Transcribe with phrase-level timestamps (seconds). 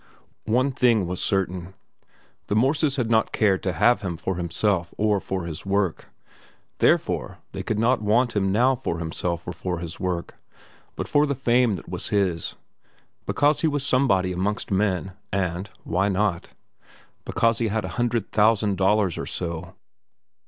[0.47, 1.75] One thing was certain:
[2.47, 6.09] the Morses had not cared to have him for himself or for his work.
[6.79, 10.37] Therefore they could not want him now for himself or for his work,
[10.95, 12.55] but for the fame that was his,
[13.27, 19.27] because he was somebody amongst men, and—why not?—because he had a hundred thousand dollars or
[19.27, 19.75] so.